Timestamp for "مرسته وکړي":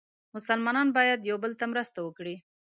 1.71-2.35